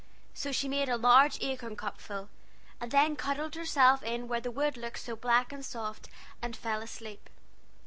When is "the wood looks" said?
4.41-5.03